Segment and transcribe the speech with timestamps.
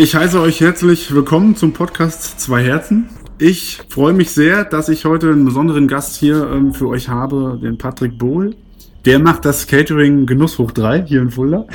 [0.00, 3.08] Ich heiße euch herzlich willkommen zum Podcast Zwei Herzen.
[3.40, 7.58] Ich freue mich sehr, dass ich heute einen besonderen Gast hier ähm, für euch habe,
[7.60, 8.54] den Patrick Bohl.
[9.06, 11.66] Der macht das Catering Genuss hoch 3 hier in Fulda.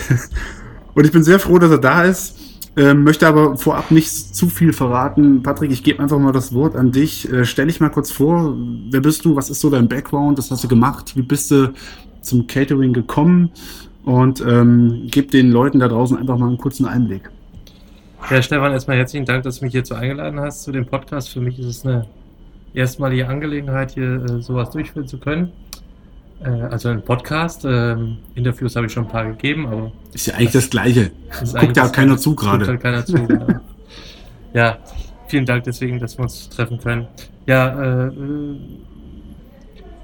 [0.96, 2.40] Und ich bin sehr froh, dass er da ist.
[2.78, 5.44] Ähm, möchte aber vorab nicht zu viel verraten.
[5.44, 7.30] Patrick, ich gebe einfach mal das Wort an dich.
[7.30, 8.56] Äh, stell dich mal kurz vor.
[8.90, 9.36] Wer bist du?
[9.36, 10.38] Was ist so dein Background?
[10.38, 11.18] Was hast du gemacht?
[11.18, 11.74] Wie bist du
[12.22, 13.52] zum Catering gekommen?
[14.06, 17.30] Und ähm, gib den Leuten da draußen einfach mal einen kurzen Einblick.
[18.34, 21.30] Ja, Stefan, erstmal herzlichen Dank, dass du mich hierzu eingeladen hast zu dem Podcast.
[21.30, 22.08] Für mich ist es eine
[22.74, 25.52] erstmalige Angelegenheit, hier äh, sowas durchführen zu können.
[26.44, 27.64] Äh, also ein Podcast.
[27.64, 27.96] Äh,
[28.34, 29.92] Interviews habe ich schon ein paar gegeben, aber.
[30.14, 31.12] Ist ja eigentlich das, das Gleiche.
[31.30, 32.66] Das guckt ja keiner zu gerade.
[32.66, 33.46] Halt keiner zu, genau.
[34.56, 34.80] Ja,
[35.28, 37.06] vielen Dank deswegen, dass wir uns treffen können.
[37.46, 38.12] Ja, äh,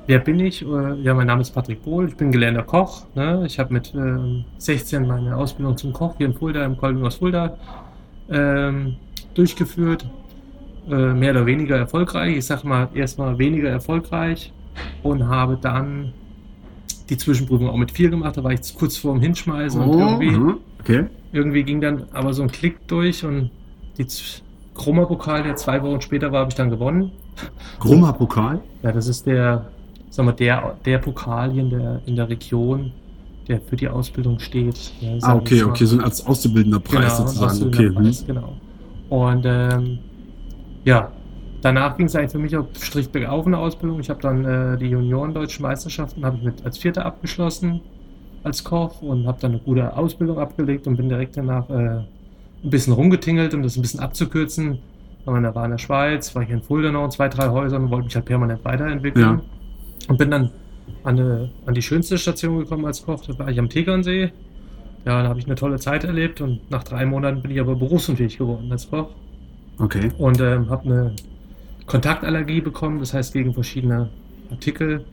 [0.05, 0.61] wer bin ich?
[0.61, 2.09] Äh, ja, mein Name ist Patrick Bohl.
[2.09, 3.07] Ich bin gelernter Koch.
[3.15, 3.43] Ne?
[3.47, 3.91] Ich habe mit
[4.59, 7.57] 16 ähm, meine Ausbildung zum Koch hier in Fulda, im Kolben aus Fulda
[8.31, 8.95] ähm,
[9.33, 10.05] durchgeführt.
[10.89, 12.37] Äh, mehr oder weniger erfolgreich.
[12.37, 14.51] Ich sag mal erstmal weniger erfolgreich
[15.03, 16.13] und habe dann
[17.09, 18.37] die Zwischenprüfung auch mit vier gemacht.
[18.37, 21.05] Da war ich kurz vorm Hinschmeißen oh, und irgendwie, mhm, okay.
[21.31, 23.51] irgendwie ging dann aber so ein Klick durch und
[23.99, 24.07] die
[24.73, 27.11] Chroma-Pokal, der zwei Wochen später war, habe ich dann gewonnen.
[27.79, 28.61] Chroma-Pokal?
[28.81, 29.67] Ja, das ist der,
[30.09, 32.93] sag mal, der, der Pokal in der, in der Region,
[33.49, 34.93] der für die Ausbildung steht.
[35.01, 37.67] Ja, ah, okay, okay, so als auszubildender Preis genau, sozusagen.
[37.67, 37.89] Okay.
[37.89, 38.27] Preis, hm.
[38.27, 38.53] genau.
[39.09, 39.99] Und ähm,
[40.85, 41.11] ja,
[41.61, 43.99] danach ging es eigentlich für mich auf Strich bergauf in der Ausbildung.
[43.99, 47.81] Ich habe dann äh, die Junioren-Deutschen Meisterschaften ich mit als Vierter abgeschlossen
[48.43, 52.69] als Koch und habe dann eine gute Ausbildung abgelegt und bin direkt danach äh, ein
[52.69, 54.79] bisschen rumgetingelt, um das ein bisschen abzukürzen.
[55.25, 57.91] Da war in der Schweiz, war hier in Fulda noch in zwei, drei Häusern und
[57.91, 59.41] wollte mich halt permanent weiterentwickeln.
[59.41, 59.41] Ja.
[60.07, 60.51] Und bin dann
[61.03, 63.25] an, eine, an die schönste Station gekommen als Koch.
[63.25, 64.31] Da war ich am Tegernsee.
[65.05, 67.75] Ja, da habe ich eine tolle Zeit erlebt und nach drei Monaten bin ich aber
[67.75, 69.09] berufsunfähig geworden als Koch.
[69.77, 70.09] Okay.
[70.17, 71.15] Und ähm, habe eine
[71.85, 74.09] Kontaktallergie bekommen, das heißt gegen verschiedene
[74.51, 75.05] Artikel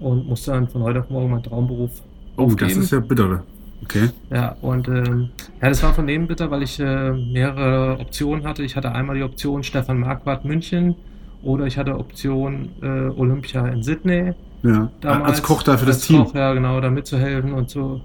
[0.00, 1.90] und musste dann von heute auf morgen meinen Traumberuf
[2.36, 2.70] Oh, aufgeben.
[2.70, 3.42] das ist ja bitter.
[3.84, 4.08] Okay.
[4.30, 8.62] Ja, und ähm, ja, das war von dem bitter, weil ich äh, mehrere Optionen hatte.
[8.62, 10.94] Ich hatte einmal die Option Stefan Marquardt München
[11.42, 14.32] oder ich hatte Option äh, Olympia in Sydney.
[14.62, 16.24] Ja, damals, als Koch da für das Team.
[16.24, 18.00] Koch, ja, genau, da mitzuhelfen und so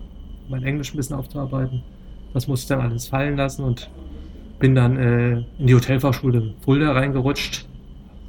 [0.49, 1.83] mein Englisch ein bisschen aufzuarbeiten.
[2.33, 3.89] Das musste ich dann alles fallen lassen und
[4.59, 7.67] bin dann äh, in die Hotelfachschule Fulda reingerutscht,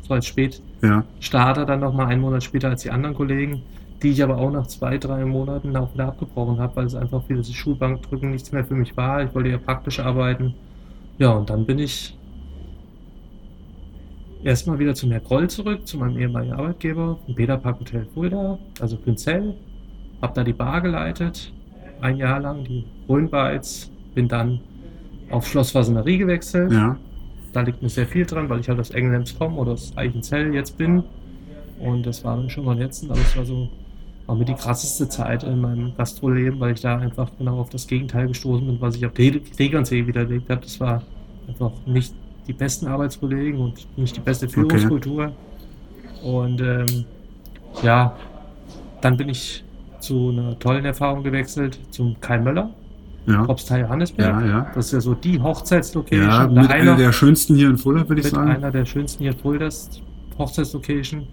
[0.07, 1.67] so als Spätstarter ja.
[1.67, 3.63] dann nochmal einen Monat später als die anderen Kollegen,
[4.03, 7.23] die ich aber auch nach zwei, drei Monaten auch wieder abgebrochen habe, weil es einfach
[7.25, 9.23] für das Schulbankdrücken nichts mehr für mich war.
[9.25, 10.55] Ich wollte ja praktisch arbeiten.
[11.19, 12.17] Ja, und dann bin ich
[14.43, 18.97] erstmal wieder zu Merkroll zurück, zu meinem ehemaligen Arbeitgeber, im Beda Park Hotel Fulda, also
[18.97, 19.55] Günzell.
[20.21, 21.53] Hab da die Bar geleitet,
[22.01, 23.93] ein Jahr lang, die Rhönbites.
[24.15, 24.61] Bin dann
[25.31, 26.73] auf Schloss Fasenerie gewechselt.
[26.73, 26.97] Ja.
[27.53, 30.53] Da liegt mir sehr viel dran, weil ich halt aus Englands komme oder aus Eichenzell
[30.55, 31.05] jetzt bin.
[31.79, 33.69] Und das war dann schon mal letztens, aber es war so
[34.27, 37.87] auch mit die krasseste Zeit in meinem Gastroleben, weil ich da einfach genau auf das
[37.87, 40.61] Gegenteil gestoßen bin, was ich auf Tegernsee widerlegt habe.
[40.61, 41.03] Das war
[41.47, 42.13] einfach nicht
[42.49, 45.25] die besten Arbeitskollegen und nicht die beste Führungskultur.
[45.25, 46.37] Okay.
[46.37, 47.05] Und ähm,
[47.83, 48.17] ja,
[49.01, 49.65] dann bin ich
[50.01, 52.71] zu einer tollen Erfahrung gewechselt, zum Kai Möller.
[53.27, 53.45] Ja.
[53.45, 54.41] Johannesberg.
[54.41, 54.71] Ja, ja.
[54.75, 56.31] Das ist ja so die Hochzeitslocation.
[56.31, 58.51] Ja, mit einer, der schönsten hier in Fulda, würde ich sagen.
[58.51, 59.69] einer der schönsten hier in Fulda,
[60.39, 61.27] Hochzeitslocation.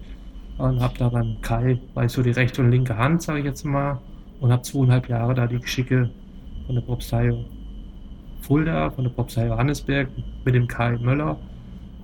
[0.58, 3.64] Und habe da beim Kai, ich so die rechte und linke Hand, sage ich jetzt
[3.64, 3.98] mal.
[4.40, 6.10] Und habe zweieinhalb Jahre da die Geschicke
[6.66, 7.32] von der Propstei
[8.46, 10.08] Fulda, von der Propstei Johannesberg
[10.44, 11.36] mit dem Kai Möller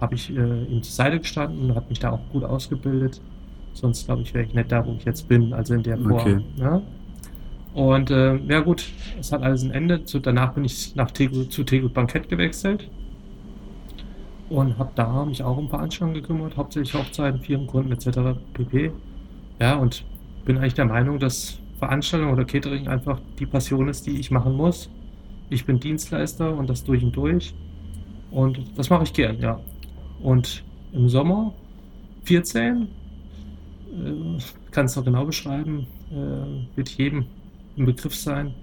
[0.00, 3.20] habe ich äh, ihm zur Seite gestanden und habe mich da auch gut ausgebildet.
[3.72, 6.12] Sonst glaube ich, wäre ich nicht da, wo ich jetzt bin, also in der Form.
[6.12, 6.40] Okay.
[6.56, 6.82] Ja?
[7.74, 8.84] Und äh, ja gut,
[9.18, 10.02] es hat alles ein Ende.
[10.04, 12.90] So, danach bin ich nach Tego, zu Tego Bankett gewechselt
[14.50, 18.38] und habe da mich auch um Veranstaltungen gekümmert, hauptsächlich Hochzeiten, Firmenkunden etc.
[18.52, 18.92] pp.
[19.60, 20.04] Ja, und
[20.44, 24.54] bin eigentlich der Meinung, dass Veranstaltung oder Catering einfach die Passion ist, die ich machen
[24.54, 24.90] muss
[25.52, 27.54] ich bin Dienstleister und das durch und durch.
[28.30, 29.60] Und das mache ich gern, ja.
[30.22, 31.54] Und im Sommer
[32.24, 34.38] 14, äh,
[34.70, 37.26] kann es noch genau beschreiben, äh, wird jedem
[37.76, 38.54] im Begriff sein.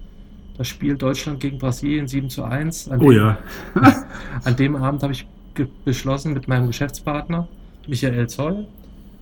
[0.58, 2.90] Das Spiel Deutschland gegen Brasilien 7 zu 1.
[2.90, 3.38] An oh dem, ja.
[4.44, 5.26] an dem Abend habe ich
[5.86, 7.48] beschlossen, mit meinem Geschäftspartner
[7.88, 8.68] Michael Zoll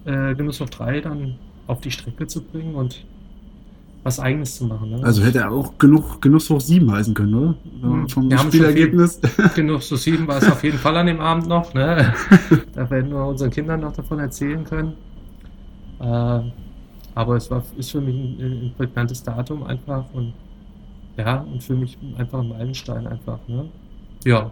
[0.05, 1.35] äh, Genuss auf 3 dann
[1.67, 3.05] auf die Strecke zu bringen und
[4.03, 4.89] was Eigenes zu machen.
[4.89, 5.03] Ne?
[5.03, 7.55] Also hätte er auch genug Genuss hoch 7 heißen können, oder?
[7.81, 8.09] Mhm.
[8.09, 9.19] Vom wir Spielergebnis.
[9.55, 11.73] Genuss hoch 7 war es auf jeden Fall an dem Abend noch.
[11.73, 12.13] Ne?
[12.73, 14.93] da werden wir unseren Kindern noch davon erzählen können.
[15.99, 16.39] Äh,
[17.15, 20.33] aber es war, ist für mich ein, ein prägnantes Datum einfach und
[21.17, 23.39] ja, und für mich einfach ein Meilenstein einfach.
[23.47, 23.65] Ne?
[24.23, 24.51] Ja.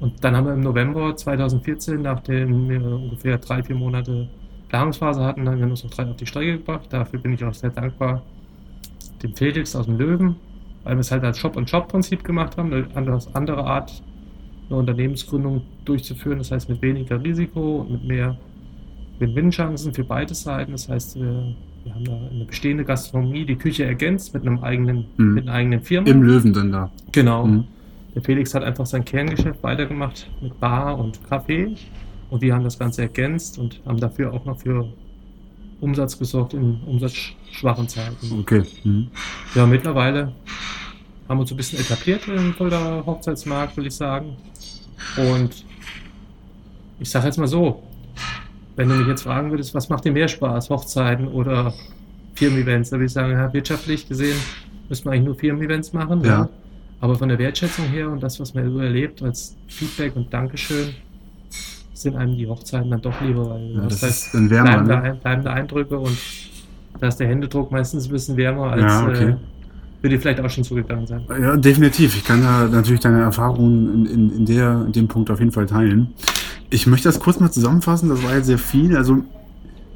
[0.00, 4.28] Und dann haben wir im November 2014, nachdem wir ungefähr drei, vier Monate
[4.68, 6.86] Planungsphase hatten, dann haben wir Genusshof 3 auf die Strecke gebracht.
[6.90, 8.22] Dafür bin ich auch sehr dankbar
[9.22, 10.36] dem Felix aus dem Löwen,
[10.84, 14.02] weil wir es halt als Shop-and-Shop-Prinzip gemacht haben, eine andere, andere Art,
[14.68, 16.38] eine Unternehmensgründung durchzuführen.
[16.38, 18.38] Das heißt mit weniger Risiko und mit mehr
[19.18, 20.72] Win-Win-Chancen für beide Seiten.
[20.72, 21.54] Das heißt, wir,
[21.84, 25.34] wir, haben da eine bestehende Gastronomie, die Küche ergänzt mit einem eigenen, Mhm.
[25.34, 26.08] mit einer eigenen Firma.
[26.08, 26.90] Im Löwen dann da.
[27.12, 27.46] Genau.
[27.46, 27.64] Mhm.
[28.14, 31.74] Der Felix hat einfach sein Kerngeschäft weitergemacht mit Bar und Kaffee.
[32.30, 34.88] Und wir haben das Ganze ergänzt und haben dafür auch noch für
[35.80, 38.40] Umsatz gesorgt in umsatzschwachen Zeiten.
[38.40, 38.62] Okay.
[38.84, 39.08] Mhm.
[39.54, 40.32] Ja, mittlerweile
[41.28, 44.36] haben wir uns ein bisschen etabliert im Fulda Hochzeitsmarkt, will ich sagen.
[45.16, 45.64] Und
[46.98, 47.82] ich sage jetzt mal so,
[48.76, 51.74] wenn du mich jetzt fragen würdest, was macht dir mehr Spaß, Hochzeiten oder
[52.34, 54.38] Firmen-Events, da würde ich sagen, ja, wirtschaftlich gesehen
[54.88, 56.24] müssen wir eigentlich nur Firmen-Events machen.
[56.24, 56.48] Ja.
[57.00, 60.94] Aber von der Wertschätzung her und das, was man so erlebt als Feedback und Dankeschön,
[62.02, 65.08] sind einem die Hochzeiten dann doch lieber, weil Ja, das heißt, ist dann wärmer, bleibende,
[65.08, 65.18] ne?
[65.22, 66.16] Bleibende Eindrücke und
[67.00, 69.24] da ist der Händedruck meistens ein bisschen wärmer als Ja, okay.
[69.30, 69.36] äh,
[70.00, 71.22] würde dir vielleicht auch schon zugegangen sein.
[71.28, 72.16] Ja, definitiv.
[72.16, 75.52] Ich kann da natürlich deine Erfahrungen in, in, in, der, in dem Punkt auf jeden
[75.52, 76.14] Fall teilen.
[76.70, 78.08] Ich möchte das kurz mal zusammenfassen.
[78.08, 78.96] Das war jetzt sehr viel.
[78.96, 79.24] Also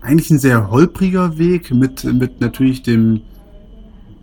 [0.01, 3.21] eigentlich ein sehr holpriger Weg mit, mit natürlich dem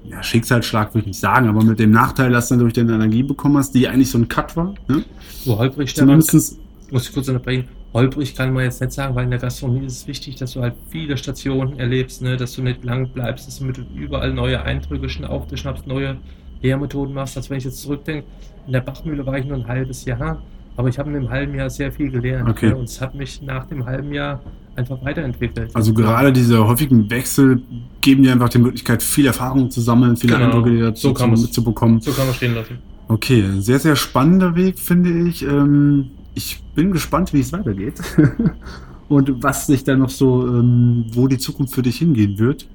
[0.04, 3.24] ja, Schicksalsschlag, würde ich nicht sagen, aber mit dem Nachteil, dass du durch deine Energie
[3.24, 4.74] bekommen hast, die eigentlich so ein Cut war.
[4.88, 5.04] Ne?
[5.46, 6.59] So holprig, Stefan, Zumindest,
[6.92, 7.68] muss ich kurz unterbrechen.
[7.94, 10.62] Holprig kann man jetzt nicht sagen, weil in der Gastronomie ist es wichtig, dass du
[10.62, 12.38] halt viele Stationen erlebst, ne?
[12.38, 16.18] dass du nicht lang bleibst, dass du mit überall neue Eindrücke schon aufgeschnappst, neue
[16.62, 17.36] Lehrmethoden machst.
[17.38, 18.26] Als wenn ich jetzt zurückdenke,
[18.68, 20.42] in der Bachmühle war ich nur ein halbes Jahr,
[20.76, 22.48] aber ich habe in dem halben Jahr sehr viel gelernt.
[22.48, 22.70] Okay.
[22.70, 22.76] Ne?
[22.78, 24.40] Und es hat mich nach dem halben Jahr
[24.76, 25.76] einfach weiterentwickelt.
[25.76, 27.62] also gerade diese häufigen Wechsel
[28.02, 30.46] geben dir einfach die Möglichkeit, viel Erfahrung zu sammeln, viele Genau.
[30.46, 32.00] Eindrücke dazu So zu, mitzubekommen.
[32.00, 32.78] So kann man stehen lassen.
[33.10, 35.42] Okay, sehr, sehr spannender Weg, finde ich.
[35.44, 38.02] Ähm, ich bin gespannt, wie es weitergeht.
[39.10, 42.68] Und was sich da noch so, ähm, wo die Zukunft für dich hingehen wird.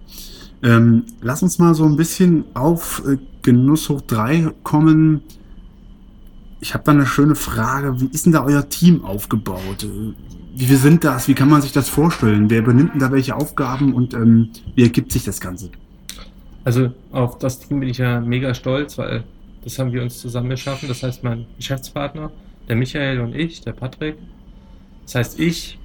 [0.65, 5.23] Ähm, lass uns mal so ein bisschen auf äh, Genuss hoch 3 kommen.
[6.61, 8.01] Ich habe da eine schöne Frage.
[8.01, 9.85] Wie ist denn da euer Team aufgebaut?
[9.85, 10.15] Äh,
[10.56, 11.29] Wie wir sind das?
[11.29, 12.51] Wie kann man sich das vorstellen?
[12.51, 15.71] Wer übernimmt denn da welche Aufgaben und ähm, wie ergibt sich das Ganze?
[16.65, 19.23] Also auf das Team bin ich ja mega stolz, weil
[19.62, 20.89] das haben wir uns zusammen geschaffen.
[20.89, 22.33] Das heißt, mein Geschäftspartner,
[22.69, 24.17] der Michael und ich, der Patrick.
[25.05, 25.79] Das heißt, ich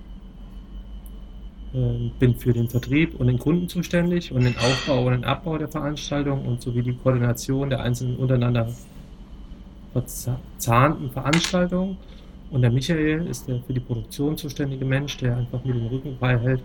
[1.74, 5.58] äh, bin für den Vertrieb und den Kunden zuständig und den Aufbau und den Abbau
[5.58, 8.70] der Veranstaltung und sowie die Koordination der einzelnen untereinander
[9.94, 11.98] verzahnten Veranstaltungen.
[12.52, 16.18] Und der Michael ist der für die Produktion zuständige Mensch, der einfach mir den Rücken
[16.18, 16.62] frei hält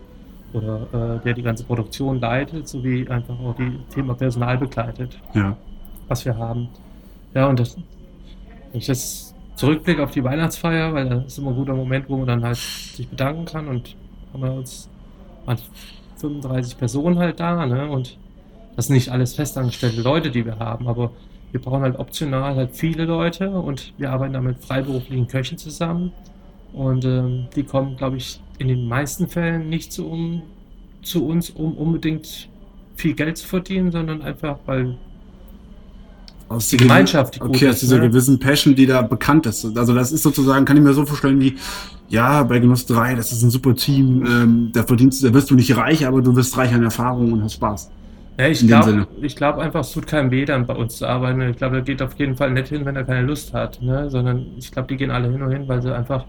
[0.54, 5.56] oder äh, der die ganze Produktion leitet, sowie einfach auch die Thema Personal begleitet, Ja.
[6.08, 6.68] was wir haben.
[7.34, 11.56] Ja, und das, wenn ich jetzt zurückblicke auf die Weihnachtsfeier, weil das ist immer ein
[11.56, 13.96] guter Moment, wo man dann halt sich bedanken kann und
[14.32, 14.90] haben wir uns
[15.44, 15.58] waren
[16.16, 17.88] 35 Personen halt da, ne?
[17.88, 18.18] Und
[18.76, 21.12] das sind nicht alles festangestellte Leute, die wir haben, aber
[21.52, 26.12] wir brauchen halt optional halt viele Leute und wir arbeiten da mit freiberuflichen Köchen zusammen.
[26.72, 30.42] Und ähm, die kommen, glaube ich, in den meisten Fällen nicht zu, um,
[31.02, 32.48] zu uns, um unbedingt
[32.96, 34.96] viel Geld zu verdienen, sondern einfach, weil
[36.56, 38.08] Aus die dieser- Gemeinschaft, die Okay, aus dieser ne?
[38.08, 39.64] gewissen Passion, die da bekannt ist.
[39.76, 41.56] Also das ist sozusagen, kann ich mir so vorstellen wie,
[42.08, 45.50] ja, bei Genuss 3, das ist ein super Team, ähm, da verdienst du, da wirst
[45.50, 47.90] du nicht reich, aber du wirst reich an Erfahrung und hast Spaß.
[48.38, 49.06] Ja, ich glaube
[49.36, 51.40] glaub einfach, es tut keinem weh, dann bei uns zu arbeiten.
[51.42, 54.10] Ich glaube, er geht auf jeden Fall nicht hin, wenn er keine Lust hat, ne?
[54.10, 56.24] sondern ich glaube, die gehen alle hin und hin, weil sie einfach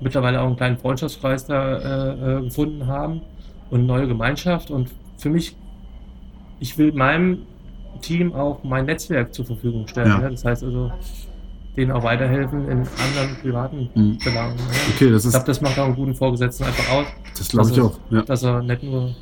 [0.00, 3.22] mittlerweile auch einen kleinen Freundschaftskreis da äh, äh, gefunden haben
[3.70, 4.70] und eine neue Gemeinschaft.
[4.70, 5.56] Und für mich,
[6.60, 7.38] ich will meinem
[8.00, 10.08] Team auch mein Netzwerk zur Verfügung stellen.
[10.08, 10.18] Ja.
[10.18, 10.30] Ne?
[10.30, 10.90] Das heißt also,
[11.76, 14.18] denen auch weiterhelfen in anderen privaten Mhm.
[14.24, 14.56] Belangen.
[14.56, 14.62] Ne?
[14.94, 17.06] Okay, das Ich ist, glaube, das macht auch einen guten Vorgesetzten einfach aus
[17.38, 17.98] das glaube ich auch.
[18.10, 18.22] Ja.
[18.22, 19.14] dass er nicht nur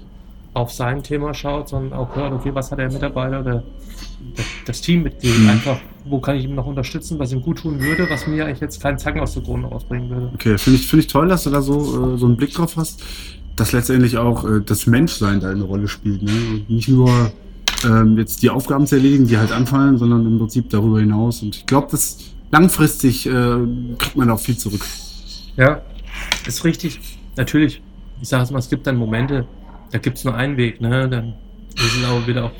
[0.54, 3.62] auf sein Thema schaut, sondern auch hört, okay, was hat der Mitarbeiter oder
[4.64, 5.48] das- Teammitglied Mhm.
[5.50, 8.60] einfach, wo kann ich ihm noch unterstützen, was ihm gut tun würde, was mir eigentlich
[8.60, 10.30] jetzt keinen Zacken aus der Krone ausbringen würde.
[10.34, 12.76] Okay, finde ich, finde ich toll, dass du da so, äh, so einen Blick drauf
[12.78, 13.04] hast,
[13.54, 16.22] dass letztendlich auch äh, das Menschsein da eine Rolle spielt.
[16.22, 16.30] Ne?
[16.52, 17.10] Und nicht nur
[17.84, 21.42] ähm, jetzt die Aufgaben zu erledigen, die halt anfallen, sondern im Prinzip darüber hinaus.
[21.42, 22.18] Und ich glaube, dass
[22.50, 23.30] langfristig äh,
[23.98, 24.84] kriegt man auch viel zurück.
[25.56, 25.82] Ja,
[26.46, 27.00] ist richtig.
[27.36, 27.82] Natürlich,
[28.20, 29.46] ich sage es mal, es gibt dann Momente,
[29.92, 31.08] da gibt es nur einen Weg, ne?
[31.08, 31.34] Dann
[31.74, 32.52] ist es aber wieder auch,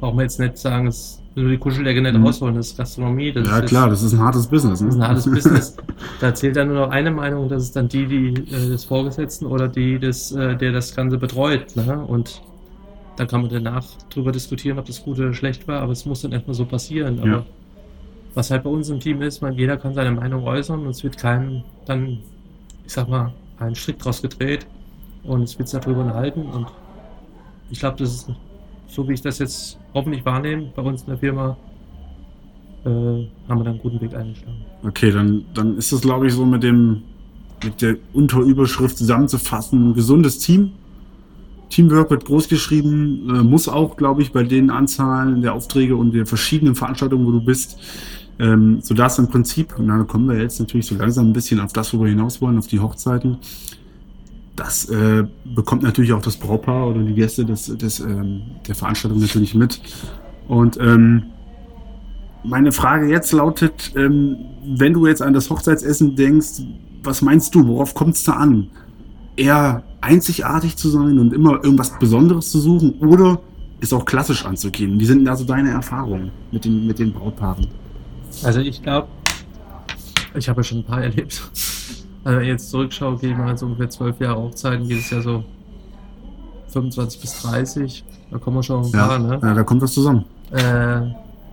[0.00, 2.26] brauchen wir jetzt nicht sagen, es nur die Kuscheldecke nicht Mhm.
[2.26, 3.32] ausholen, das ist Gastronomie.
[3.32, 4.80] Das ja, ist klar, das ist ein hartes Business.
[4.80, 4.88] Ne?
[4.88, 5.76] Das ist ein hartes Business.
[6.20, 9.46] Da zählt dann nur noch eine Meinung, das ist dann die, die äh, des Vorgesetzten
[9.46, 11.76] oder die des, äh, der das Ganze betreut.
[11.76, 11.98] Ne?
[11.98, 12.42] Und
[13.20, 16.22] da kann man danach drüber diskutieren, ob das gut oder schlecht war, aber es muss
[16.22, 17.18] dann erstmal so passieren.
[17.18, 17.46] Aber Ja.
[18.34, 21.04] was halt bei uns im Team ist, man, jeder kann seine Meinung äußern und es
[21.04, 22.20] wird keinem dann,
[22.86, 24.66] ich sag mal, ein Strick draus gedreht
[25.22, 26.68] und es wird sich darüber unterhalten und
[27.68, 28.30] ich glaube, das ist
[28.86, 31.58] so, wie ich das jetzt hoffentlich wahrnehme, bei uns in der Firma,
[32.86, 34.64] äh, haben wir dann einen guten Weg eingeschlagen.
[34.82, 37.02] Okay, dann, dann ist das, glaube ich, so mit dem,
[37.62, 40.72] mit der Unterüberschrift zusammenzufassen, ein gesundes Team.
[41.70, 46.12] Teamwork wird groß geschrieben, äh, muss auch, glaube ich, bei den Anzahlen der Aufträge und
[46.12, 47.78] der verschiedenen Veranstaltungen, wo du bist,
[48.38, 51.60] ähm, so dass im Prinzip, und dann kommen wir jetzt natürlich so langsam ein bisschen
[51.60, 53.38] auf das, wo wir hinaus wollen, auf die Hochzeiten.
[54.56, 55.24] Das äh,
[55.54, 59.80] bekommt natürlich auch das Brautpaar oder die Gäste des, des, ähm, der Veranstaltung natürlich mit.
[60.48, 61.22] Und ähm,
[62.42, 66.62] meine Frage jetzt lautet, ähm, wenn du jetzt an das Hochzeitsessen denkst,
[67.02, 68.70] was meinst du, worauf kommt es da an?
[69.40, 73.40] Eher einzigartig zu sein und immer irgendwas Besonderes zu suchen oder
[73.80, 75.00] ist auch klassisch anzugehen?
[75.00, 77.66] Wie sind da so deine Erfahrungen mit den, mit den Brautpaaren?
[78.44, 79.08] Also ich glaube,
[80.34, 81.40] ich habe ja schon ein paar erlebt.
[82.22, 85.22] Also wenn ich jetzt zurückschaue, gehe ich mal so ungefähr zwölf Jahre Hochzeiten, jedes Jahr
[85.22, 85.42] so
[86.68, 88.04] 25 bis 30.
[88.30, 89.38] Da kommen wir schon ein Ja, paar, ne?
[89.42, 90.26] ja da kommt was zusammen.
[90.50, 91.00] Äh,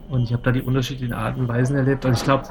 [0.09, 2.03] und ich habe da die unterschiedlichen Arten und Weisen erlebt.
[2.05, 2.43] Und ich glaube,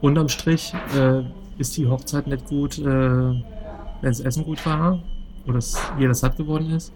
[0.00, 1.22] unterm Strich äh,
[1.58, 3.42] ist die Hochzeit nicht gut, äh,
[4.00, 5.00] wenn das Essen gut war
[5.46, 5.60] oder
[5.98, 6.92] jeder satt geworden ist,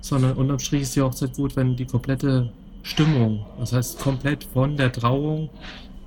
[0.00, 2.50] sondern unterm Strich ist die Hochzeit gut, wenn die komplette
[2.82, 5.48] Stimmung, das heißt komplett von der Trauung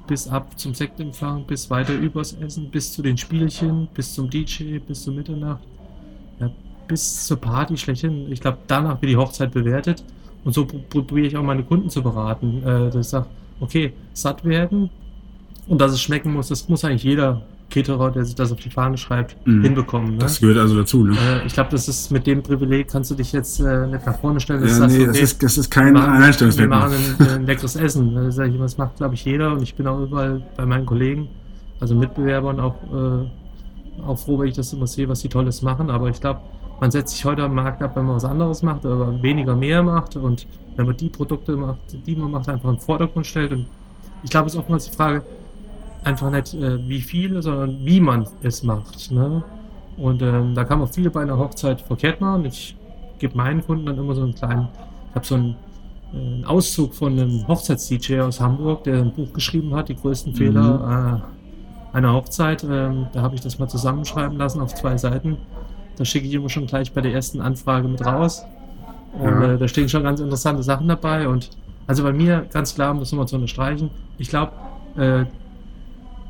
[0.08, 4.80] bis ab zum Sektempfang, bis weiter übers Essen, bis zu den Spielchen, bis zum DJ,
[4.80, 5.62] bis zur Mitternacht,
[6.40, 6.50] ja,
[6.88, 8.32] bis zur Party schlechthin.
[8.32, 10.04] Ich glaube, danach wird die Hochzeit bewertet.
[10.44, 12.64] Und so pr- probiere ich auch meine Kunden zu beraten.
[12.64, 13.28] Äh, dass ich sage,
[13.60, 14.90] okay, satt werden
[15.68, 18.70] und dass es schmecken muss, das muss eigentlich jeder Caterer, der sich das auf die
[18.70, 19.64] Fahne schreibt, Mhm.
[19.64, 20.12] hinbekommen.
[20.14, 20.18] Ne?
[20.20, 21.16] Das gehört also dazu, ne?
[21.16, 24.20] Äh, ich glaube, das ist mit dem Privileg, kannst du dich jetzt äh, nicht nach
[24.20, 24.62] vorne stellen.
[24.62, 26.90] dass Ja, nee, das ist, das ist kein machen, wir Einstellungsmerkmal.
[26.90, 28.16] machen ein, ein leckeres Essen.
[28.16, 31.28] Das, immer, das macht, glaube ich, jeder und ich bin auch überall bei meinen Kollegen,
[31.80, 35.90] also Mitbewerbern auch, äh, auch froh, wenn ich das immer sehe, was die Tolles machen.
[35.90, 36.42] Aber ich glaube,
[36.80, 39.84] man setzt sich heute am Markt ab, wenn man was anderes macht, aber weniger mehr
[39.84, 40.48] macht und
[40.78, 43.52] wenn man die Produkte macht, die man macht, einfach in den Vordergrund stellt.
[43.52, 43.66] Und
[44.24, 45.24] ich glaube, es ist oftmals die Frage,
[46.04, 49.12] einfach nicht äh, wie viel, sondern wie man es macht.
[49.12, 49.44] Ne?
[49.98, 52.46] Und ähm, da kann man viel bei einer Hochzeit verkehrt machen.
[52.46, 52.76] Ich
[53.20, 54.70] gebe meinen Kunden dann immer so einen kleinen,
[55.10, 55.56] ich habe so einen,
[56.14, 60.32] äh, einen Auszug von einem Hochzeits-DJ aus Hamburg, der ein Buch geschrieben hat, die größten
[60.34, 60.38] Mhm.
[60.38, 61.22] Fehler
[61.94, 62.64] äh, einer Hochzeit.
[62.64, 65.38] Ähm, da habe ich das mal zusammenschreiben lassen auf zwei Seiten.
[65.98, 68.46] Da schicke ich immer schon gleich bei der ersten Anfrage mit raus.
[69.20, 69.54] Und Ja.
[69.54, 71.28] äh, da stehen schon ganz interessante Sachen dabei.
[71.28, 71.50] Und
[71.88, 74.52] also bei mir ganz klar, um das nochmal zu unterstreichen, ich glaube,
[74.96, 75.26] äh,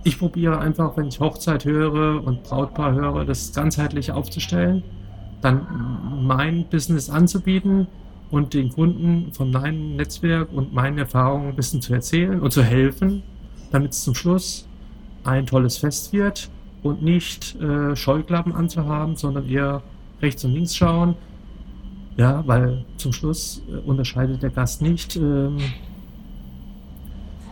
[0.03, 4.83] ich probiere einfach, wenn ich Hochzeit höre und Brautpaar höre, das ganzheitlich aufzustellen,
[5.41, 5.65] dann
[6.21, 7.87] mein Business anzubieten
[8.31, 12.63] und den Kunden von meinem Netzwerk und meinen Erfahrungen ein bisschen zu erzählen und zu
[12.63, 13.23] helfen,
[13.71, 14.67] damit es zum Schluss
[15.23, 16.49] ein tolles Fest wird
[16.83, 19.81] und nicht äh, Scheuklappen anzuhaben, sondern eher
[20.21, 21.15] rechts und links schauen.
[22.17, 25.15] Ja, weil zum Schluss äh, unterscheidet der Gast nicht.
[25.15, 25.57] Ähm,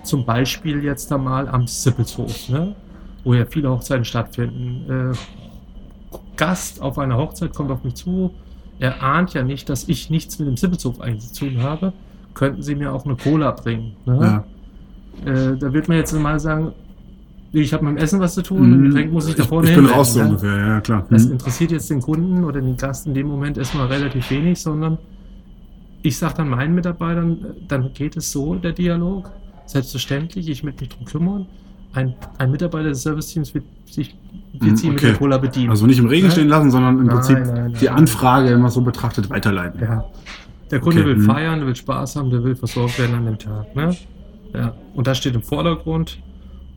[0.08, 2.76] zum Beispiel jetzt einmal am Sippelshof, ne?
[3.24, 5.12] wo ja viele Hochzeiten stattfinden.
[5.12, 5.16] Äh,
[6.38, 8.32] Gast auf einer Hochzeit kommt auf mich zu.
[8.80, 11.94] Er ahnt ja nicht, dass ich nichts mit dem Sippelshof eigentlich zu tun habe.
[12.34, 13.94] Könnten Sie mir auch eine Cola bringen?
[14.06, 14.44] Ne?
[15.26, 15.32] Ja.
[15.32, 16.74] Äh, da wird man jetzt mal sagen,
[17.54, 18.84] ich habe mit dem Essen was zu tun, Mhm.
[18.90, 20.26] Getränk muss ich da vorne ich bin raus so ne?
[20.28, 21.06] ungefähr, ja klar.
[21.10, 21.32] Das Mhm.
[21.34, 25.00] interessiert jetzt den Kunden oder den Gast in dem Moment erstmal relativ wenig, sondern
[26.04, 29.32] ich sage dann meinen Mitarbeitern, äh, dann geht es so, der Dialog.
[29.68, 31.46] Selbstverständlich, ich möchte mich darum kümmern.
[31.94, 34.16] Ein, ein Mitarbeiter des Serviceteams wird sich
[34.60, 35.08] wird Mhm, sie mit okay.
[35.08, 35.70] der Cola bedienen.
[35.70, 37.94] Also nicht im Regen stehen lassen, sondern im Nein, Prinzip nein, die nein.
[37.96, 39.80] Anfrage immer so betrachtet weiterleiten.
[39.82, 40.06] ja.
[40.72, 41.22] Der Kunde Okay, will mhm.
[41.26, 43.74] feiern, der will Spaß haben, der will versorgt werden an dem Tag.
[43.76, 43.96] Ne?
[44.54, 44.74] Ja.
[44.96, 46.20] Und das steht im Vordergrund.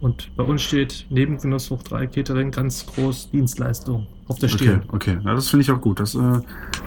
[0.01, 4.59] Und bei uns steht neben Genuss hoch 3 Catering ganz groß Dienstleistung auf der Okay,
[4.65, 4.83] Stirn.
[4.93, 5.19] okay.
[5.25, 6.01] Ja, das finde ich auch gut.
[6.01, 6.41] Das äh,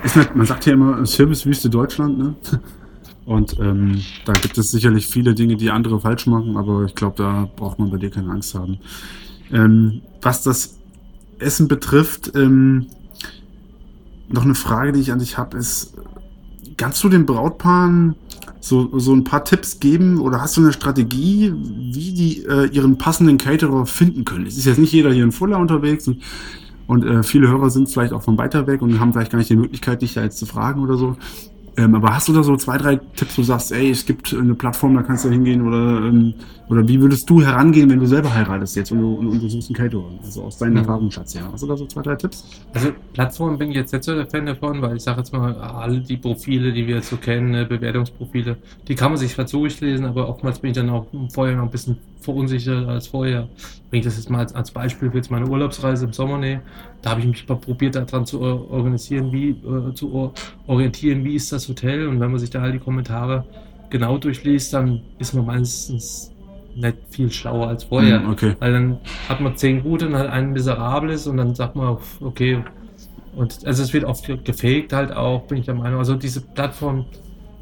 [0.03, 2.35] ist nicht, man sagt ja immer Servicewüste Deutschland, ne?
[3.25, 7.15] Und ähm, da gibt es sicherlich viele Dinge, die andere falsch machen, aber ich glaube,
[7.17, 8.79] da braucht man bei dir keine Angst haben.
[9.51, 10.77] Ähm, was das
[11.39, 12.87] Essen betrifft, ähm,
[14.27, 15.93] noch eine Frage, die ich an dich habe, ist,
[16.77, 18.15] kannst du den Brautpaaren
[18.59, 22.97] so, so ein paar Tipps geben oder hast du eine Strategie, wie die äh, ihren
[22.97, 24.45] passenden Caterer finden können?
[24.45, 26.21] Es ist jetzt nicht jeder hier in Fuller unterwegs und,
[26.87, 29.49] und äh, viele Hörer sind vielleicht auch von weiter weg und haben vielleicht gar nicht
[29.49, 31.17] die Möglichkeit, dich da jetzt zu fragen oder so.
[31.75, 34.33] Ähm, aber hast du da so zwei, drei Tipps, wo du sagst, ey, es gibt
[34.33, 36.35] eine Plattform, da kannst du hingehen oder, ähm,
[36.69, 39.69] oder wie würdest du herangehen, wenn du selber heiratest jetzt und du, und du suchst
[39.69, 40.19] einen Caterer?
[40.23, 40.77] Also aus deinem Mhm.
[40.79, 41.51] Erfahrungsschatz, ja.
[41.51, 42.45] Hast du da so zwei, drei Tipps?
[42.73, 45.55] Also Plattformen bin ich jetzt nicht so der Fan davon, weil ich sage jetzt mal,
[45.55, 49.45] alle die Profile, die wir jetzt so kennen, äh, Bewertungsprofile, die kann man sich zwar
[49.45, 53.47] durchlesen, aber oftmals bin ich dann auch vorher noch ein bisschen verunsichert als vorher.
[53.89, 56.61] Wenn ich das jetzt mal als, als Beispiel für jetzt meine Urlaubsreise im Sommer nehme,
[57.01, 60.33] da habe ich mich mal probiert, daran zu or- organisieren, wie äh, zu or
[60.67, 63.45] orientieren, wie ist das Hotel und wenn man sich da halt die Kommentare
[63.89, 66.31] genau durchliest, dann ist man meistens
[66.75, 68.21] nicht viel schlauer als vorher.
[68.21, 68.55] Hm, okay.
[68.59, 68.97] Weil dann
[69.29, 72.63] hat man zehn gute und halt einen miserables und dann sagt man, okay.
[73.35, 75.99] Und also es wird oft gefaked halt auch, bin ich der Meinung.
[75.99, 77.05] Also diese Plattform,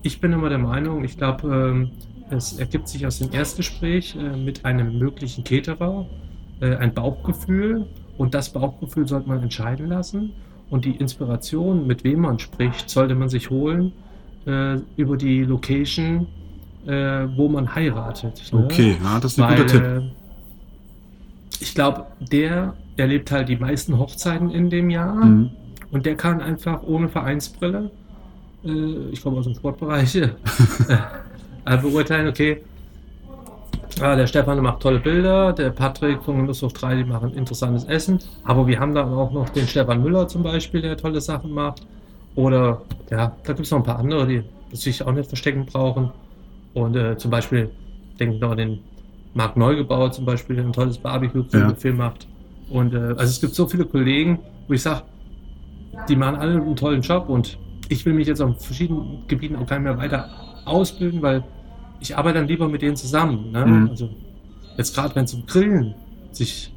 [0.04, 1.92] ich bin immer der Meinung, ich glaube, ähm,
[2.32, 6.06] es ergibt sich aus dem Erstgespräch äh, mit einem möglichen Caterer
[6.62, 10.32] äh, ein Bauchgefühl und das Bauchgefühl sollte man entscheiden lassen
[10.70, 13.92] und die Inspiration, mit wem man spricht, sollte man sich holen
[14.46, 16.28] äh, über die Location,
[16.86, 18.50] äh, wo man heiratet.
[18.54, 18.64] ne?
[18.66, 19.84] Okay, ja, das ist ein Weil, guter Tipp.
[19.84, 20.02] äh,
[21.60, 25.52] ich glaube, der erlebt halt die meisten Hochzeiten in dem Jahr Mhm.
[25.92, 27.92] und der kann einfach ohne Vereinsbrille,
[28.64, 30.18] äh, ich komme aus dem Sportbereich,
[31.66, 32.64] beurteilen, okay,
[34.02, 38.20] ah, der Stefan macht tolle Bilder, der Patrick von Genusshof 3, die machen interessantes Essen,
[38.44, 41.86] aber wir haben dann auch noch den Stefan Müller zum Beispiel, der tolle Sachen macht.
[42.36, 46.12] Oder ja, da gibt es noch ein paar andere, die sich auch nicht verstecken brauchen.
[46.74, 47.70] Und äh, zum Beispiel,
[48.20, 48.80] denke ich noch an den
[49.34, 51.94] Marc Neugebauer zum Beispiel, der ein tolles Barbecue-Film Ja.
[51.94, 52.28] macht.
[52.70, 55.04] Und äh, also es gibt so viele Kollegen, wo ich sage,
[56.08, 57.58] die machen alle einen tollen Job und
[57.90, 60.30] ich will mich jetzt auf verschiedenen Gebieten auch gar nicht mehr weiter
[60.66, 61.44] ausbilden, weil
[62.00, 63.52] ich arbeite dann lieber mit denen zusammen.
[63.52, 63.66] Ne?
[63.66, 63.90] Mhm.
[63.90, 64.10] Also
[64.78, 65.96] jetzt gerade wenn es um Grillen
[66.32, 66.74] sich,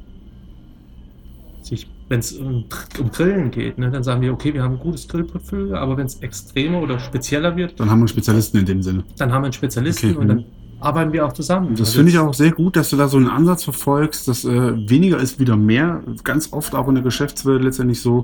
[1.61, 2.65] sich wenn es um,
[2.99, 6.05] um Grillen geht, ne, dann sagen wir, okay, wir haben ein gutes Grillportfolio, aber wenn
[6.05, 9.03] es extremer oder spezieller wird, Dann haben wir einen Spezialisten in dem Sinne.
[9.17, 10.29] dann haben wir einen Spezialisten Okay, und mhm.
[10.29, 10.45] dann
[10.79, 11.69] arbeiten wir auch zusammen.
[11.71, 14.45] Das Also finde ich auch sehr gut, dass du da so einen Ansatz verfolgst, dass
[14.45, 16.03] äh, weniger ist wieder mehr.
[16.23, 18.23] Ganz oft auch in der Geschäftswelt letztendlich so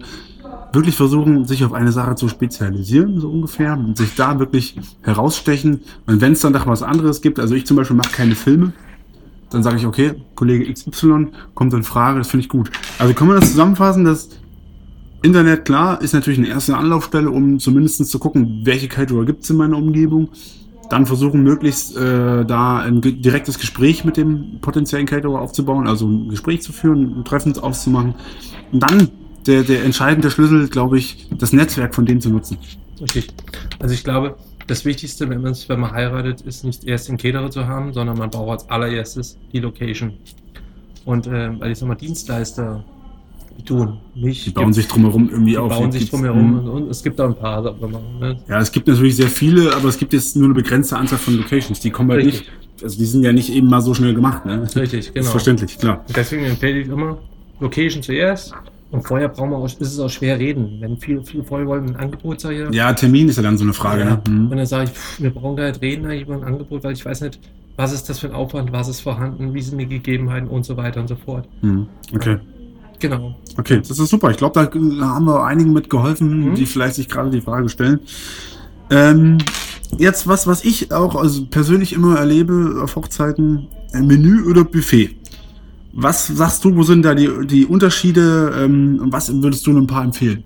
[0.73, 5.81] wirklich versuchen, sich auf eine Sache zu spezialisieren, so ungefähr, und sich da wirklich herausstechen.
[6.07, 8.73] Und wenn es dann noch was anderes gibt, also ich zum Beispiel mache keine Filme,
[9.49, 12.71] dann sage ich, okay, Kollege XY kommt in Frage, das finde ich gut.
[12.97, 14.29] Also kann man das zusammenfassen, dass
[15.21, 19.49] Internet, klar, ist natürlich eine erste Anlaufstelle, um zumindest zu gucken, welche Caterer gibt es
[19.49, 20.29] in meiner Umgebung.
[20.89, 26.29] Dann versuchen, möglichst äh, da ein direktes Gespräch mit dem potenziellen Caterer aufzubauen, also ein
[26.29, 28.15] Gespräch zu führen, ein Treffen auszumachen.
[28.71, 29.09] Und dann
[29.47, 32.57] der, der entscheidende Schlüssel, glaube ich, das Netzwerk von denen zu nutzen.
[33.01, 33.27] Richtig.
[33.79, 34.35] Also ich glaube,
[34.67, 38.17] das Wichtigste, wenn man, wenn man heiratet, ist nicht erst den Caterer zu haben, sondern
[38.17, 40.13] man braucht als allererstes die Location.
[41.05, 42.83] Und ähm, weil ich sag mal, Dienstleister,
[43.57, 44.45] die tun nicht.
[44.45, 45.69] Die bauen sich drumherum irgendwie die auf.
[45.69, 46.57] bauen Die sich gibt's- drumherum Mhm.
[46.59, 48.01] und, und es gibt auch ein paar, wir mal.
[48.19, 48.39] Ne?
[48.47, 51.35] Ja, es gibt natürlich sehr viele, aber es gibt jetzt nur eine begrenzte Anzahl von
[51.37, 51.79] Locations.
[51.79, 52.41] Die kommen halt Richtig.
[52.41, 54.45] nicht, also die sind ja nicht eben mal so schnell gemacht.
[54.45, 54.61] Ne?
[54.75, 55.25] Richtig, Das genau.
[55.25, 56.05] ist verständlich, klar.
[56.07, 57.17] Und deswegen empfehle ich immer,
[57.59, 58.53] Location zuerst.
[58.91, 60.77] Und vorher brauchen wir auch, ist es auch schwer reden.
[60.81, 63.63] Wenn viele, viele vorher wollen ein Angebot, sage ich, Ja, Termin ist ja dann so
[63.63, 64.01] eine Frage.
[64.01, 64.09] Ja.
[64.09, 64.21] Ne?
[64.29, 64.51] Mhm.
[64.51, 66.91] Und dann sage ich, pff, wir brauchen gar nicht reden eigentlich über ein Angebot, weil
[66.93, 67.39] ich weiß nicht,
[67.77, 70.75] was ist das für ein Aufwand, was ist vorhanden, wie sind die Gegebenheiten und so
[70.75, 71.47] weiter und so fort.
[71.61, 71.87] Mhm.
[72.13, 72.37] Okay.
[72.99, 73.35] Genau.
[73.57, 74.29] Okay, das ist super.
[74.29, 76.55] Ich glaube, da haben wir einigen mit geholfen, Mhm.
[76.55, 77.99] die vielleicht sich gerade die Frage stellen.
[78.91, 79.37] Ähm,
[79.97, 85.15] jetzt was, was ich auch also persönlich immer erlebe auf Hochzeiten, Menü oder Buffet.
[85.93, 88.53] Was sagst du, wo sind da die, die Unterschiede?
[88.57, 90.43] Ähm, und was würdest du ein paar empfehlen?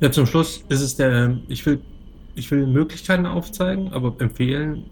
[0.00, 1.80] Ja, zum Schluss ist es der, ich will,
[2.34, 4.84] ich will Möglichkeiten aufzeigen, aber empfehlen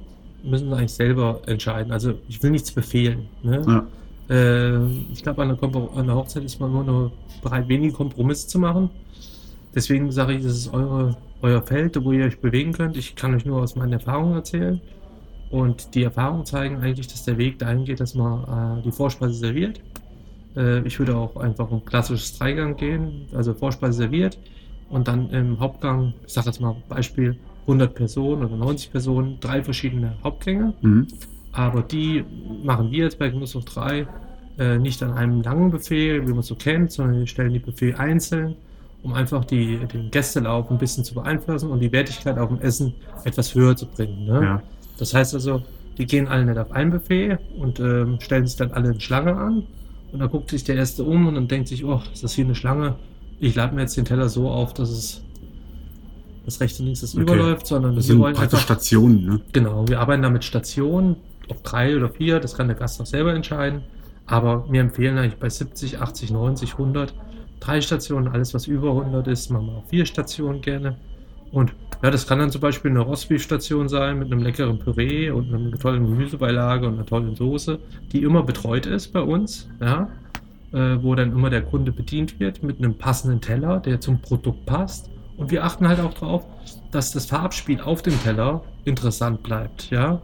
[0.43, 1.93] müssen sie eigentlich selber entscheiden.
[1.93, 3.27] Also ich will nichts befehlen.
[3.43, 3.63] Ne?
[3.67, 3.87] Ja.
[4.35, 8.59] Äh, ich glaube, an, an der Hochzeit ist man immer nur bereit, wenige Kompromisse zu
[8.59, 8.91] machen.
[9.75, 12.97] Deswegen sage ich, das ist eure, euer Feld, wo ihr euch bewegen könnt.
[12.97, 14.81] Ich kann euch nur aus meinen Erfahrungen erzählen.
[15.51, 19.35] Und die Erfahrungen zeigen eigentlich, dass der Weg dahin geht, dass man äh, die Vorspeise
[19.35, 19.81] serviert.
[20.57, 24.39] Äh, ich würde auch einfach um klassisches Dreigang gehen, also Vorspeise serviert
[24.91, 29.63] und dann im Hauptgang, ich sage jetzt mal Beispiel 100 Personen oder 90 Personen, drei
[29.63, 30.75] verschiedene Hauptgänge.
[30.81, 31.07] Mhm.
[31.53, 32.25] Aber die
[32.63, 34.07] machen wir jetzt bei Genusshof 3
[34.59, 37.59] äh, nicht an einem langen Buffet, wie man es so kennt, sondern wir stellen die
[37.59, 38.57] Buffet einzeln,
[39.03, 42.95] um einfach die, den Gästelauf ein bisschen zu beeinflussen und die Wertigkeit auf dem Essen
[43.25, 44.25] etwas höher zu bringen.
[44.25, 44.43] Ne?
[44.43, 44.63] Ja.
[44.99, 45.63] Das heißt also,
[45.97, 49.37] die gehen alle nicht auf ein Buffet und ähm, stellen sich dann alle in Schlange
[49.37, 49.65] an.
[50.13, 52.45] Und dann guckt sich der Erste um und dann denkt sich, oh, ist das hier
[52.45, 52.97] eine Schlange?
[53.41, 55.23] Ich lade mir jetzt den Teller so auf, dass es
[56.45, 57.23] das rechte und links das Okay.
[57.23, 59.25] überläuft, sondern Das wir sind wollen einfach Stationen.
[59.25, 59.41] Ne?
[59.53, 61.17] Genau, wir arbeiten da mit Stationen,
[61.49, 63.83] ob drei oder vier, das kann der Gast auch selber entscheiden.
[64.27, 67.15] Aber wir empfehlen eigentlich bei 70, 80, 90, 100
[67.61, 70.97] drei Stationen, alles was über 100 ist, machen wir auch vier Stationen gerne.
[71.53, 75.53] Und ja, das kann dann zum Beispiel eine Rostbeef-Station sein mit einem leckeren Püree und
[75.53, 77.79] einer tollen Gemüsebeilage und einer tollen Soße,
[78.13, 80.09] die immer betreut ist bei uns, ja,
[80.73, 84.65] äh, wo dann immer der Kunde bedient wird mit einem passenden Teller, der zum Produkt
[84.67, 85.11] passt.
[85.37, 86.45] Und wir achten halt auch darauf,
[86.93, 90.21] dass das Farbspiel auf dem Teller interessant bleibt, ja.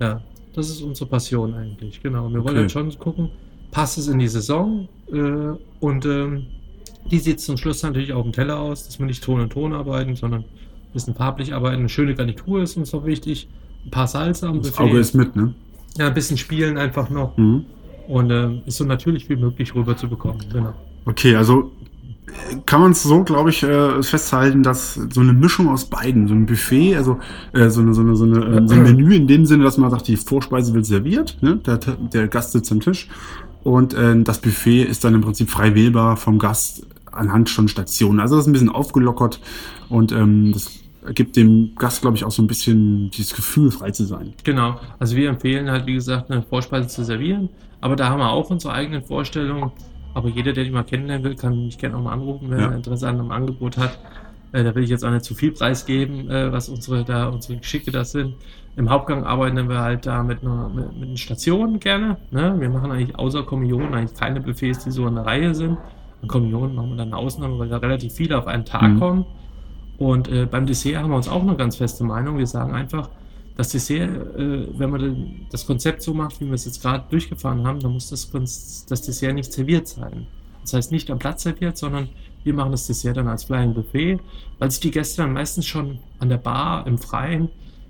[0.00, 0.20] Ja,
[0.54, 2.28] das ist unsere Passion eigentlich, genau.
[2.28, 2.58] Wir wollen Okay.
[2.60, 3.30] halt schon gucken,
[3.70, 5.50] passt es in die Saison äh,
[5.80, 6.46] und ähm,
[7.10, 9.72] die sieht zum Schluss natürlich auf dem Teller aus, dass wir nicht Ton und Ton
[9.72, 11.80] arbeiten, sondern ein bisschen farblich arbeiten.
[11.80, 13.48] Eine schöne Garnitur ist uns noch wichtig.
[13.84, 14.82] Ein paar Salze am Das Buffet.
[14.82, 15.54] Auge ist mit, ne?
[15.96, 17.36] ja, ein bisschen spielen einfach noch.
[17.36, 17.64] Mhm.
[18.06, 20.38] Und ähm, ist so natürlich wie möglich rüber zu bekommen.
[20.50, 20.72] Genau.
[21.04, 21.72] Okay, also
[22.26, 26.26] äh, kann man es so, glaube ich, äh, festhalten, dass so eine Mischung aus beiden,
[26.26, 27.18] so ein Buffet, also
[27.52, 29.76] äh, so, eine, so, eine, so, eine, äh, so ein Menü in dem Sinne, dass
[29.76, 31.56] man sagt, die Vorspeise wird serviert, ne?
[31.56, 33.08] der, der Gast sitzt am Tisch
[33.62, 36.86] und äh, das Buffet ist dann im Prinzip frei wählbar vom Gast
[37.18, 38.20] anhand von Stationen.
[38.20, 39.40] Also das ist ein bisschen aufgelockert
[39.88, 40.80] und ähm, das
[41.14, 44.34] gibt dem Gast, glaube ich, auch so ein bisschen dieses Gefühl, frei zu sein.
[44.44, 44.78] Genau.
[44.98, 47.48] Also wir empfehlen halt, wie gesagt, eine Vorspeise zu servieren.
[47.80, 49.70] Aber da haben wir auch unsere eigenen Vorstellungen.
[50.14, 52.66] Aber jeder, der die mal kennenlernen will, kann mich gerne auch mal anrufen, wenn Ja.
[52.66, 53.98] er Interesse an einem Angebot hat.
[54.52, 57.58] Äh, da will ich jetzt auch nicht zu viel preisgeben, äh, was unsere, da, unsere
[57.58, 58.34] Geschicke das sind.
[58.76, 62.16] Im Hauptgang arbeiten wir halt da mit einer, mit, mit einer Station gerne.
[62.30, 62.54] Ne?
[62.58, 65.78] Wir machen eigentlich außer Kommunion eigentlich keine Buffets, die so in der Reihe sind.
[66.22, 68.98] An Kommunion machen wir dann eine Ausnahme, weil da relativ viele auf einen Tag Mhm.
[68.98, 69.26] kommen.
[69.98, 72.38] Und äh, beim Dessert haben wir uns auch eine ganz feste Meinung.
[72.38, 73.08] Wir sagen einfach,
[73.56, 77.66] das Dessert, äh, wenn man das Konzept so macht, wie wir es jetzt gerade durchgefahren
[77.66, 78.30] haben, dann muss das,
[78.88, 80.26] das Dessert nicht serviert sein.
[80.62, 82.08] Das heißt nicht am Platz serviert, sondern
[82.44, 84.20] wir machen das Dessert dann als Flying Buffet,
[84.58, 87.48] weil sich die Gäste dann meistens schon an der Bar im Freien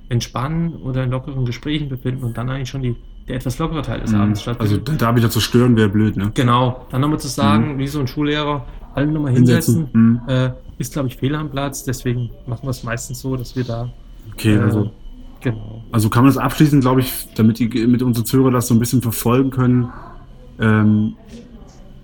[0.08, 2.96] entspannen oder in lockeren Gesprächen befinden und dann eigentlich schon die,
[3.28, 4.88] der etwas lockere Teil des Abends also stattfindet.
[5.02, 6.30] da, da wieder zu stören wäre blöd, ne?
[6.34, 8.64] Genau, dann nochmal zu sagen, wie so ein Schullehrer,
[8.94, 9.88] alle nochmal Hinsetzen.
[9.92, 10.20] Mhm.
[10.26, 11.84] äh, ist, glaube ich, fehl am Platz.
[11.84, 13.90] Deswegen machen wir es meistens so, dass wir da.
[14.32, 14.90] Okay, äh, also
[15.40, 15.84] Genau.
[15.92, 18.80] Also kann man das abschließen, glaube ich, damit die mit unsere Zuhörer das so ein
[18.80, 19.88] bisschen verfolgen können.
[20.58, 21.14] Ähm,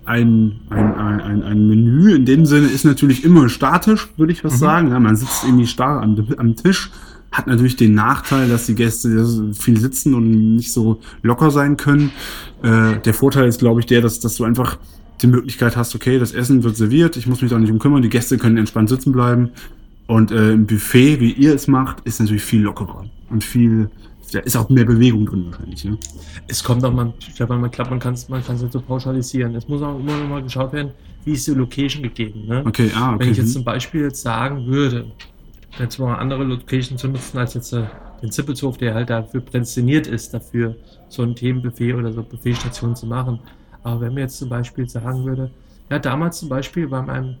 [0.05, 4.43] ein, ein, ein, ein, ein Menü in dem Sinne ist natürlich immer statisch, würde ich
[4.43, 4.57] was Mhm.
[4.57, 4.87] sagen.
[4.91, 6.91] Ja, man sitzt irgendwie starr am, am Tisch,
[7.35, 12.11] hat natürlich den Nachteil, dass die Gäste viel sitzen und nicht so locker sein können.
[12.63, 14.77] Äh, der Vorteil ist, glaube ich, der, dass, dass du einfach
[15.21, 18.01] die Möglichkeit hast, okay, das Essen wird serviert, ich muss mich da nicht um kümmern,
[18.01, 19.51] die Gäste können entspannt sitzen bleiben.
[20.07, 23.89] Und äh, im Buffet, wie ihr es macht, ist natürlich viel lockerer und viel,
[24.31, 25.83] da ist auch mehr Bewegung drin wahrscheinlich.
[25.83, 25.97] Ne?
[26.47, 29.55] Es kommt auch mal, Stefan, man klappt, man kann es man kann's nicht so pauschalisieren.
[29.55, 30.91] Es muss auch immer noch mal geschaut werden,
[31.23, 32.45] wie ist die Location gegeben.
[32.45, 32.63] Ne?
[32.65, 33.19] Okay, ah, okay.
[33.19, 33.53] Wenn ich jetzt hm.
[33.53, 35.11] zum Beispiel jetzt sagen würde,
[35.79, 37.83] jetzt mal andere Location zu nutzen als jetzt äh,
[38.21, 40.75] den Zippelshof, der halt dafür prädestiniert ist, dafür
[41.09, 43.39] so ein Themenbuffet oder so Buffetstation zu machen.
[43.83, 45.51] Aber wenn mir jetzt zum Beispiel sagen würde,
[45.89, 47.35] ja, damals zum Beispiel bei meinem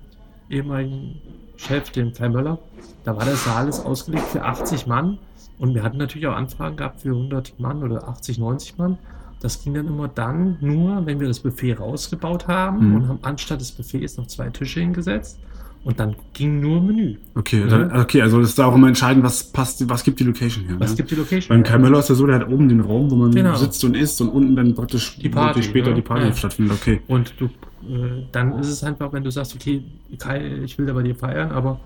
[0.49, 1.19] ehemaligen
[1.57, 2.59] Chef, dem Kai Möller,
[3.03, 5.17] da war der Saal ist ausgelegt für 80 Mann
[5.57, 8.97] und wir hatten natürlich auch Anfragen gehabt für 100 Mann oder 80, 90 Mann.
[9.41, 12.95] Das ging dann immer dann nur, wenn wir das Buffet rausgebaut haben Mhm.
[12.95, 15.39] und haben anstatt des Buffets noch zwei Tische hingesetzt
[15.85, 17.15] und dann ging nur Menü.
[17.35, 17.67] Okay, Ja.
[17.67, 20.65] dann, okay, also das ist da auch immer entscheidend, was passt, was gibt die Location
[20.65, 20.75] her.
[20.79, 20.97] Was ne?
[20.97, 21.47] gibt die Location?
[21.55, 23.55] Beim Kai Möller ist ja so, der hat oben den Raum, wo man Genau.
[23.55, 25.95] sitzt und isst und unten dann praktisch Die Party, später ne?
[25.95, 26.33] die Party Ja.
[26.33, 26.73] stattfindet.
[26.81, 27.01] Okay.
[27.07, 29.83] Und du, äh, dann ist es einfach, wenn du sagst, okay,
[30.17, 31.79] Kai, ich will da bei dir feiern, aber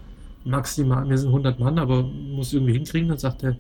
[0.45, 3.57] maximal, wir sind 100 Mann, aber muss irgendwie hinkriegen, dann sagt er,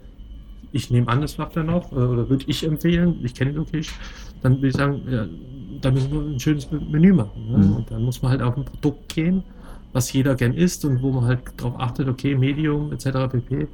[0.71, 3.57] ich nehme an, das macht er noch, äh, oder würde ich empfehlen, ich kenne die
[3.57, 3.93] Location,
[4.41, 5.25] dann würde ich sagen, ja,
[5.81, 7.51] da müssen wir ein schönes Menü machen.
[7.51, 7.57] Ne?
[7.57, 7.75] Mhm.
[7.75, 9.43] Und dann muss man halt auf ein Produkt gehen,
[9.91, 13.27] was jeder gern isst und wo man halt darauf achtet, okay, Medium etc.
[13.29, 13.67] pp.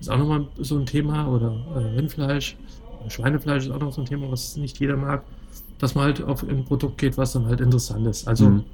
[0.00, 2.58] Ist auch nochmal so ein Thema, oder äh, Rindfleisch,
[3.08, 5.26] Schweinefleisch ist auch noch so ein Thema, was nicht jeder mag
[5.78, 8.28] dass man halt auf ein Produkt geht, was dann halt interessant ist.
[8.28, 8.64] Also Mhm.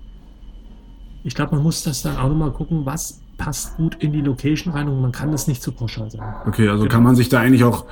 [1.22, 4.72] ich glaube, man muss das dann auch nochmal gucken, was passt gut in die Location
[4.72, 6.34] rein und man kann das nicht zu pauschal sagen.
[6.48, 6.92] Okay, also Genau.
[6.94, 7.86] kann man sich da eigentlich auch,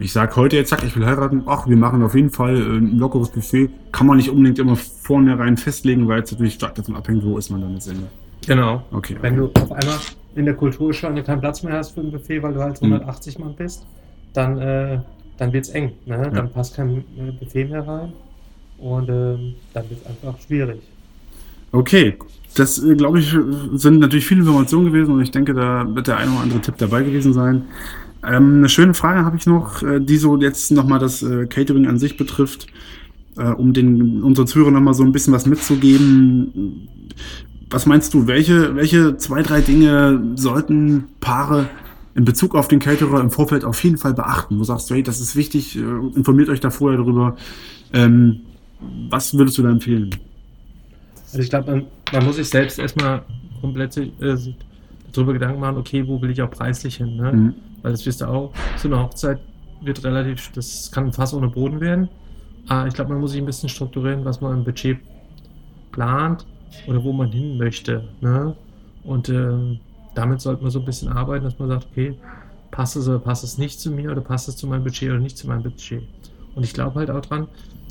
[0.00, 2.76] ich sag heute jetzt, zack, ich will heiraten, ach, wir machen auf jeden Fall äh,
[2.78, 6.96] ein lockeres Buffet, kann man nicht unbedingt immer vornherein festlegen, weil es natürlich stark davon
[6.96, 8.08] abhängt, wo ist man dann letztendlich.
[8.46, 8.82] Genau.
[8.90, 9.16] Okay.
[9.20, 9.96] Wenn du auf einmal
[10.34, 12.92] in der Kulturscheune keinen Platz mehr hast für ein Buffet, weil du halt Mhm.
[12.94, 13.86] 180 Mann bist,
[14.32, 14.98] dann, äh,
[15.38, 15.92] dann wird es eng.
[16.06, 16.30] Ne?
[16.34, 18.12] Dann passt kein äh, Buffet mehr rein
[18.78, 20.82] und ähm, dann wird es einfach schwierig.
[21.72, 22.16] Okay,
[22.56, 23.34] das äh, glaube ich
[23.74, 26.74] sind natürlich viele Informationen gewesen und ich denke, da wird der eine oder andere Tipp
[26.78, 27.62] dabei gewesen sein.
[28.26, 31.86] Ähm, eine schöne Frage habe ich noch, äh, die so jetzt nochmal das äh, Catering
[31.86, 32.66] an sich betrifft,
[33.36, 36.88] äh, um den unseren Zuhörern nochmal so ein bisschen was mitzugeben.
[37.70, 41.68] Was meinst du, welche, welche zwei, drei Dinge sollten Paare
[42.14, 44.58] in Bezug auf den Caterer im Vorfeld auf jeden Fall beachten?
[44.58, 45.80] Wo sagst du, hey, das ist wichtig, äh,
[46.14, 47.36] informiert euch da vorher darüber.
[47.92, 48.40] Ähm,
[49.10, 50.10] was würdest du da empfehlen?
[51.26, 53.22] Also ich glaube, man, man muss sich selbst erstmal
[53.60, 54.36] komplett äh,
[55.12, 57.32] darüber Gedanken machen, okay, wo will ich auch preislich hin, ne?
[57.32, 57.54] Mhm.
[57.84, 59.40] Weil das wisst ihr auch, so eine Hochzeit
[59.82, 62.08] wird relativ, das kann fast ohne Boden werden.
[62.66, 64.98] Aber ich glaube, man muss sich ein bisschen strukturieren, was man im Budget
[65.92, 66.46] plant
[66.86, 68.08] oder wo man hin möchte.
[68.22, 68.56] Ne?
[69.04, 69.80] Und ähm,
[70.14, 72.16] damit sollte man so ein bisschen arbeiten, dass man sagt, okay,
[72.70, 75.20] passt es oder passt es nicht zu mir oder passt es zu meinem Budget oder
[75.20, 76.02] nicht zu meinem Budget.
[76.54, 77.48] Und ich glaube halt auch dran,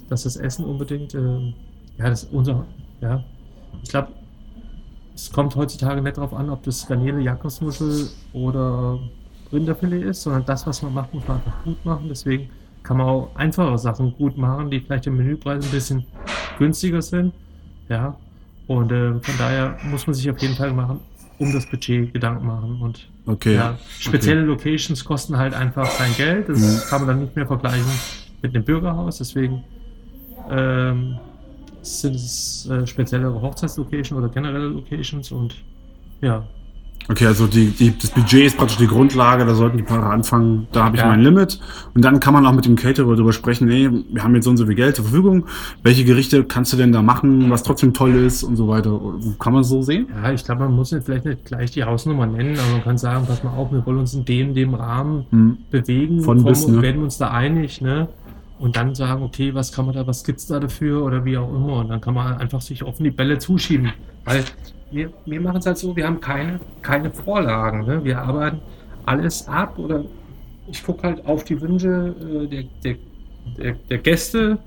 [0.10, 1.54] dass das Essen unbedingt, ähm,
[2.00, 2.66] ja, das ist unser,
[3.00, 3.24] ja,
[3.84, 4.08] ich glaube,
[5.14, 9.00] es kommt heutzutage nicht darauf an, ob das Garnele, Jakobsmuschel oder
[9.54, 12.06] Rinderfilet ist, sondern das, was man macht, muss man einfach gut machen.
[12.10, 12.50] Deswegen
[12.84, 16.06] kann man auch einfache Sachen gut machen, die vielleicht im Menüpreis ein bisschen
[16.58, 17.34] günstiger sind.
[17.90, 18.18] Ja,
[18.68, 21.00] und äh, von daher muss man sich auf jeden Fall machen,
[21.38, 22.82] um das Budget Gedanken machen.
[22.82, 23.56] Und Okay.
[23.56, 26.50] ja, spezielle Locations kosten halt einfach sein Geld.
[26.50, 26.90] Das Mhm.
[26.90, 27.86] kann man dann nicht mehr vergleichen
[28.42, 29.18] mit einem Bürgerhaus.
[29.20, 29.64] Deswegen
[30.50, 31.18] ähm,
[31.82, 35.56] sind es äh, speziellere Hochzeitslocations oder generelle Locations und
[36.22, 36.46] ja,
[37.10, 40.68] Okay, also die, die, das Budget ist praktisch die Grundlage, da sollten die Paare anfangen,
[40.72, 41.10] da habe ich Ja.
[41.10, 41.60] mein Limit.
[41.94, 44.52] Und dann kann man auch mit dem Caterer darüber sprechen, ey, wir haben jetzt so
[44.52, 45.46] und so viel Geld zur Verfügung,
[45.84, 48.98] welche Gerichte kannst du denn da machen, was trotzdem toll ist und so weiter.
[49.38, 50.08] Kann man so sehen?
[50.24, 52.98] Ja, ich glaube, man muss jetzt vielleicht nicht gleich die Hausnummer nennen, aber man kann
[52.98, 55.58] sagen, pass mal auf, wir wollen uns in dem, dem Rahmen Hm.
[55.72, 56.82] bewegen, Von kommen bis, und ne?
[56.84, 58.08] werden uns da einig, ne?
[58.60, 61.50] Und dann sagen, okay, was kann man da, was gibt's da dafür oder wie auch
[61.54, 61.80] immer.
[61.80, 63.92] Und dann kann man einfach sich offen die Bälle zuschieben.
[64.26, 64.44] Weil
[64.92, 67.86] wir, wir machen es halt so, wir haben keine, keine Vorlagen.
[67.86, 68.04] Ne?
[68.04, 68.60] Wir arbeiten
[69.06, 70.06] alles ab oder
[70.68, 72.96] ich gucke halt auf die Wünsche äh, der, der,
[73.58, 74.58] der, der Gäste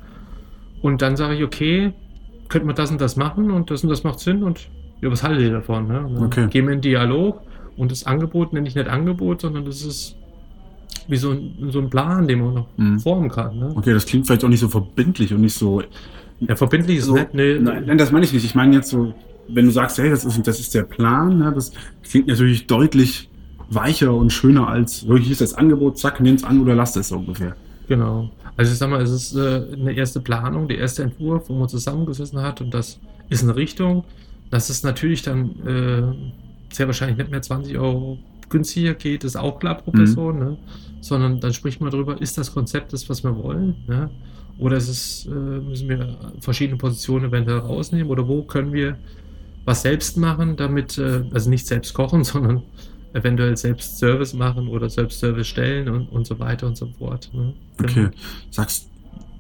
[0.83, 1.93] und dann sage ich, okay,
[2.49, 4.69] könnte man das und das machen und das und das macht Sinn und
[5.01, 5.89] ja, was haltet ihr davon?
[5.89, 6.01] Ne?
[6.07, 6.47] Und dann Okay.
[6.49, 7.41] gehen wir in Dialog
[7.77, 10.17] und das Angebot nenne ich nicht Angebot, sondern das ist
[11.09, 13.01] wie so ein, so ein Plan, den man noch Mhm.
[13.01, 13.59] formen kann.
[13.59, 13.73] Ne?
[13.77, 15.83] Okay, das klingt vielleicht auch nicht so verbindlich und nicht so.
[16.41, 18.45] Ja, verbindlich ist so nicht, ne, nein, nein, das meine ich nicht.
[18.45, 19.15] Ich meine jetzt so,
[19.49, 23.29] wenn du sagst, hey, das ist, das ist der Plan, ne, das klingt natürlich deutlich
[23.71, 27.17] weicher und schöner als, hier ist das Angebot, zack, nimm's an oder lass es so
[27.17, 27.57] ungefähr.
[27.89, 28.31] Genau.
[28.57, 31.69] Also ich sag mal, es ist äh, eine erste Planung, der erste Entwurf, wo man
[31.69, 34.05] zusammengesessen hat und das ist eine Richtung.
[34.51, 39.59] Das ist natürlich dann äh, sehr wahrscheinlich nicht mehr 20 Euro günstiger geht, ist auch
[39.59, 39.97] klar pro Mhm.
[39.97, 40.57] Person, ne?
[41.01, 43.77] sondern dann spricht man darüber, ist das Konzept das, was wir wollen?
[43.87, 44.11] Ne?
[44.59, 48.97] Oder ist es, äh, müssen wir verschiedene Positionen eventuell rausnehmen oder wo können wir
[49.67, 52.63] was selbst machen, damit, äh, also nicht selbst kochen, sondern
[53.13, 57.31] eventuell selbst Service machen oder selbst Service stellen und, und so weiter und so fort.
[57.35, 57.55] Ne?
[57.83, 58.09] Okay.
[58.51, 58.89] Sagst,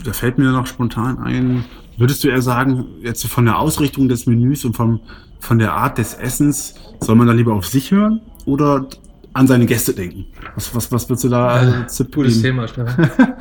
[0.04, 1.64] da fällt mir noch spontan ein,
[1.96, 5.00] würdest du eher sagen, jetzt von der Ausrichtung des Menüs und vom,
[5.40, 8.88] von der Art des Essens, soll man da lieber auf sich hören oder
[9.32, 10.26] an seine Gäste denken?
[10.54, 12.64] Was, was, was würdest du da als Äh, Tipp Gutes geben?
[12.66, 12.86] Thema,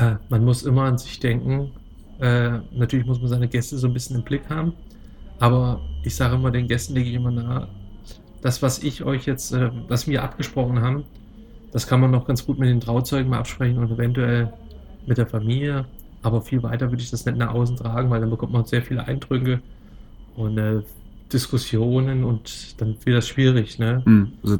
[0.00, 1.70] äh, man muss immer an sich denken.
[2.18, 4.72] Äh, natürlich muss man seine Gäste so ein bisschen im Blick haben.
[5.42, 7.66] Aber ich sage immer, den Gästen lege ich immer nahe,
[8.42, 11.02] das, was ich euch jetzt, äh, was wir abgesprochen haben,
[11.72, 14.52] das kann man noch ganz gut mit den Trauzeugen mal absprechen und eventuell
[15.04, 15.84] mit der Familie.
[16.22, 18.82] Aber viel weiter würde ich das nicht nach außen tragen, weil dann bekommt man sehr
[18.82, 19.60] viele Eindrücke
[20.36, 20.82] und äh,
[21.32, 23.80] Diskussionen und dann wird das schwierig.
[23.80, 24.02] Ne?
[24.04, 24.58] Hm, also,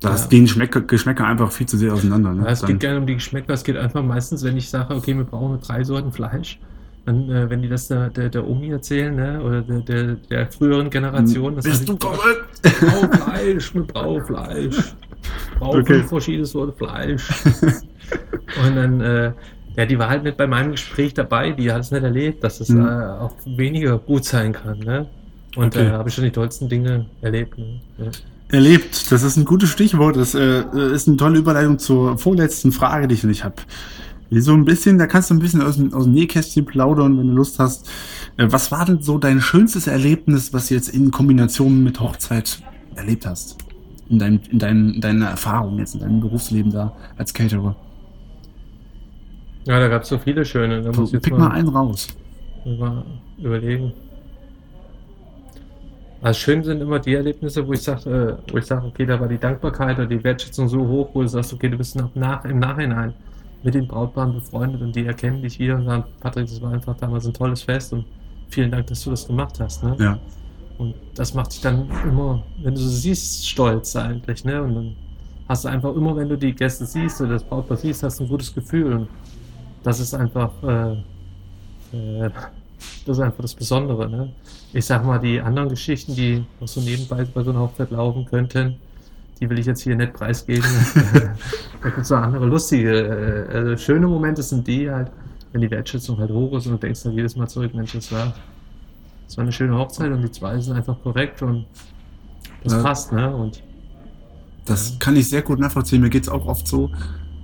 [0.00, 0.26] da Ja.
[0.28, 2.32] gehen Geschmäcker, Geschmäcker einfach viel zu sehr auseinander.
[2.32, 2.44] Ne?
[2.44, 3.52] Ja, es Dann- geht gerne um die Geschmäcker.
[3.52, 6.58] Es geht einfach meistens, wenn ich sage, okay, wir brauchen drei Sorten Fleisch,
[7.04, 10.46] dann, äh, wenn die das der, der, der Omi erzählen, ne, oder der, der, der
[10.52, 12.62] früheren Generation, das Bist du wir verrückt?
[12.80, 14.94] brauchen Fleisch, wir brauchen Fleisch,
[15.58, 15.94] brauchen Okay.
[15.94, 17.28] fünf verschiedene Sorten Fleisch.
[18.66, 19.32] Und dann, äh,
[19.76, 22.60] ja, die war halt nicht bei meinem Gespräch dabei, die hat es nicht erlebt, dass
[22.60, 22.86] es Mhm.
[22.86, 25.06] äh, auch weniger gut sein kann, ne?
[25.56, 25.86] Und Okay.
[25.88, 27.58] da habe ich schon die tollsten Dinge erlebt.
[27.58, 27.80] Ne?
[27.98, 28.06] Ja.
[28.50, 30.16] Erlebt, das ist ein gutes Stichwort.
[30.16, 30.62] Das äh,
[30.94, 33.56] ist eine tolle Überleitung zur vorletzten Frage, die ich nicht habe.
[34.40, 37.28] So ein bisschen, da kannst du ein bisschen aus dem, aus dem Nähkästchen plaudern, wenn
[37.28, 37.88] du Lust hast.
[38.38, 42.62] Äh, was war denn so dein schönstes Erlebnis, was du jetzt in Kombination mit Hochzeit
[42.94, 43.58] erlebt hast?
[44.08, 47.76] In, dein, in, dein, in deiner Erfahrung jetzt, in deinem Berufsleben da als Caterer?
[49.64, 50.82] ja, da gab es so viele schöne.
[50.82, 52.08] Da muss ich jetzt Pick mal einen raus.
[52.64, 53.04] Mal
[53.38, 53.92] überlegen.
[56.20, 59.18] Also schön sind immer die Erlebnisse, wo ich sage, äh, wo ich sage, okay, da
[59.18, 62.14] war die Dankbarkeit oder die Wertschätzung so hoch, wo du sagst, okay, du bist noch
[62.14, 63.14] nach, im Nachhinein
[63.62, 66.96] mit den Brautpaaren befreundet und die erkennen dich wieder und sagen, Patrick, das war einfach
[66.96, 68.04] damals ein tolles Fest und
[68.48, 69.82] vielen Dank, dass du das gemacht hast.
[69.82, 69.96] Ne?
[69.98, 70.18] Ja.
[70.78, 74.44] Und das macht dich dann immer, wenn du sie siehst, stolz eigentlich.
[74.44, 74.62] Ne?
[74.62, 74.96] Und dann
[75.48, 78.24] hast du einfach immer, wenn du die Gäste siehst oder das Brautpaar siehst, hast du
[78.24, 78.92] ein gutes Gefühl.
[78.94, 79.08] Und
[79.82, 80.92] das ist einfach, äh,
[81.92, 82.30] äh,
[83.06, 84.08] das ist einfach das Besondere.
[84.08, 84.32] Ne?
[84.72, 88.24] Ich sag mal, die anderen Geschichten, die noch so nebenbei bei so einer Hochzeit laufen
[88.24, 88.76] könnten,
[89.42, 90.62] die will ich jetzt hier nicht preisgeben.
[91.82, 95.10] da gibt es noch andere lustige, äh, also schöne Momente sind die halt,
[95.50, 98.12] wenn die Wertschätzung halt hoch ist und du denkst dann jedes Mal zurück, Mensch, das
[98.12, 98.32] war,
[99.26, 101.66] das war eine schöne Hochzeit und die zwei sind einfach korrekt und
[102.62, 102.82] das ja.
[102.82, 103.34] passt, ne?
[103.34, 103.64] Und
[104.64, 106.00] das kann ich sehr gut nachvollziehen.
[106.00, 106.92] Mir geht es auch oft so.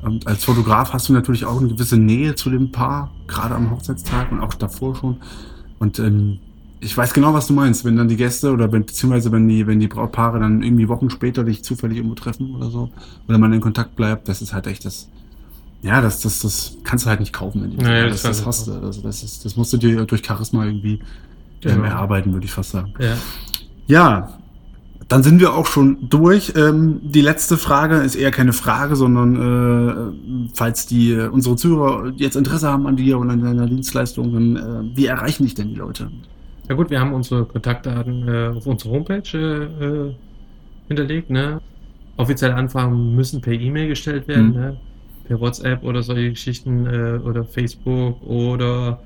[0.02, 3.72] Und als Fotograf hast du natürlich auch eine gewisse Nähe zu dem Paar, gerade am
[3.72, 5.16] Hochzeitstag und auch davor schon.
[5.80, 6.38] Und ähm,
[6.80, 9.66] ich weiß genau, was du meinst, wenn dann die Gäste oder wenn, beziehungsweise wenn die,
[9.66, 12.90] wenn die Brautpaare dann irgendwie Wochen später dich zufällig irgendwo treffen oder so,
[13.26, 15.08] oder man in Kontakt bleibt, das ist halt echt das,
[15.82, 18.46] ja, das, das, das kannst du halt nicht kaufen, wenn du naja, das, das, das
[18.46, 18.72] hast du.
[18.72, 21.00] Also das ist, das musst du dir durch Charisma irgendwie
[21.64, 21.84] ähm, genau.
[21.84, 22.94] erarbeiten, würde ich fast sagen.
[22.98, 23.16] Ja.
[23.86, 24.38] ja,
[25.08, 26.52] dann sind wir auch schon durch.
[26.56, 32.12] Ähm, die letzte Frage ist eher keine Frage, sondern äh, falls die äh, unsere Zuhörer
[32.16, 35.68] jetzt Interesse haben an dir und an deiner Dienstleistung, dann, äh, wie erreichen dich denn
[35.68, 36.10] die Leute?
[36.68, 40.14] Ja gut, wir haben unsere Kontaktdaten äh, auf unserer Homepage äh, äh,
[40.88, 41.31] hinterlegt.
[41.31, 41.61] Ne?
[42.16, 44.54] Offizielle Anfragen müssen per E-Mail gestellt werden, mhm.
[44.54, 44.76] ne?
[45.26, 46.87] per WhatsApp oder solche Geschichten
[47.20, 49.00] oder Facebook oder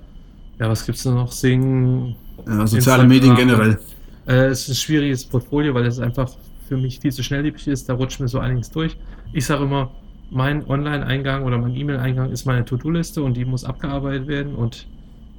[0.59, 1.33] ja, was gibt's noch?
[1.33, 2.15] Sing.
[2.47, 3.09] Ja, soziale Instagram.
[3.09, 3.79] Medien generell.
[4.27, 6.31] Äh, es ist ein schwieriges Portfolio, weil es einfach
[6.69, 7.89] für mich viel zu schnelllebig ist.
[7.89, 8.97] Da rutscht mir so einiges durch.
[9.33, 9.91] Ich sage immer,
[10.31, 14.55] mein Online-Eingang oder mein E-Mail-Eingang ist meine To-Do-Liste und die muss abgearbeitet werden.
[14.55, 14.87] Und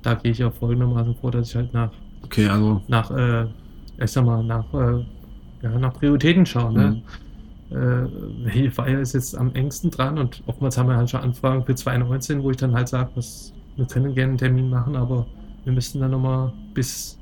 [0.01, 1.91] da gehe ich auch folgendermaßen vor, dass ich halt nach,
[2.23, 2.81] okay, also.
[2.87, 3.45] nach, äh,
[3.97, 5.05] ich sag mal, nach, äh,
[5.61, 6.73] ja, nach Prioritäten schaue.
[6.73, 7.01] Ne?
[7.69, 8.47] Mhm.
[8.47, 10.17] Äh, Feier ist jetzt am engsten dran?
[10.17, 13.11] Und oftmals haben wir halt schon Anfragen für 2019, wo ich dann halt sage,
[13.75, 15.25] wir können gerne einen Termin machen, aber
[15.63, 17.17] wir müssten dann nochmal bis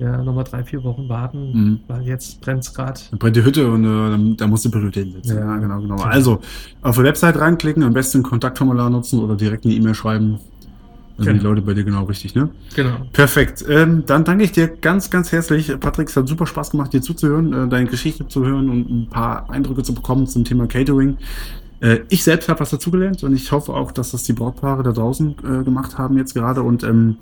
[0.00, 1.80] ja, nochmal drei, vier Wochen warten, mhm.
[1.86, 2.98] weil jetzt brennt es gerade.
[3.10, 5.36] Dann brennt die Hütte und äh, da musst du Prioritäten setzen.
[5.36, 5.96] Ja, genau, genau.
[5.96, 6.40] Also
[6.80, 10.38] auf der Website reinklicken, am besten ein Kontaktformular nutzen oder direkt eine E-Mail schreiben.
[11.26, 11.38] Genau.
[11.38, 12.48] die Leute bei dir genau richtig, ne?
[12.74, 12.96] Genau.
[13.12, 13.64] Perfekt.
[13.68, 15.72] Ähm, dann danke ich dir ganz, ganz herzlich.
[15.78, 19.08] Patrick, es hat super Spaß gemacht, dir zuzuhören, äh, deine Geschichte zu hören und ein
[19.08, 21.16] paar Eindrücke zu bekommen zum Thema Catering.
[21.80, 24.92] Äh, ich selbst habe was dazugelernt und ich hoffe auch, dass das die Brautpaare da
[24.92, 27.16] draußen äh, gemacht haben jetzt gerade und ähm,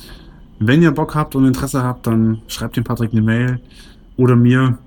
[0.61, 3.61] wenn ihr Bock habt und Interesse habt, dann schreibt dem Patrick eine Mail
[4.17, 4.79] oder mir.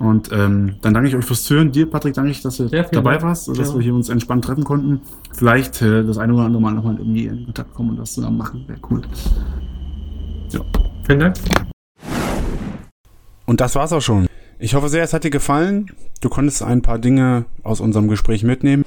[0.00, 1.72] Und ähm, dann danke ich euch fürs Zuhören.
[1.72, 3.22] Dir, Patrick, danke ich, dass du ja, dabei Dank.
[3.22, 3.74] warst, dass ja.
[3.74, 5.02] wir hier uns entspannt treffen konnten.
[5.34, 8.38] Vielleicht äh, das eine oder andere Mal nochmal irgendwie in Kontakt kommen und das zusammen
[8.38, 8.64] machen.
[8.66, 9.02] Wäre cool.
[10.48, 10.60] Ja.
[11.04, 11.36] Vielen Dank.
[13.44, 14.26] Und das war's auch schon.
[14.58, 15.90] Ich hoffe sehr, es hat dir gefallen.
[16.22, 18.86] Du konntest ein paar Dinge aus unserem Gespräch mitnehmen.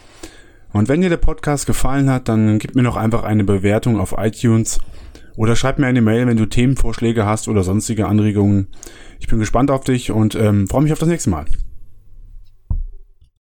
[0.72, 4.16] Und wenn dir der Podcast gefallen hat, dann gib mir noch einfach eine Bewertung auf
[4.18, 4.80] iTunes
[5.36, 8.68] oder schreib mir eine Mail, wenn du Themenvorschläge hast oder sonstige Anregungen.
[9.24, 11.46] Ich bin gespannt auf dich und ähm, freue mich auf das nächste Mal.